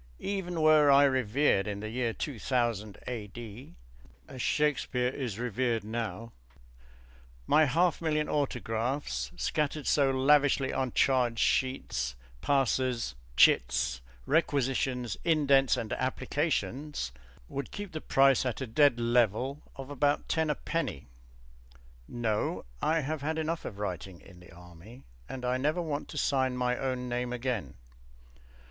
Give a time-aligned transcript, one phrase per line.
[0.25, 3.75] Even were I revered in the year 2000 A.D.
[4.27, 6.31] as Shakespeare is revered now,
[7.45, 15.93] my half million autographs, scattered so lavishly on charge sheets, passes, chits, requisitions, indents and
[15.93, 17.11] applications
[17.47, 21.05] would keep the price at a dead level of about ten a penny.
[22.07, 26.17] No, I have had enough of writing in the Army and I never want to
[26.17, 27.75] sign my own name again.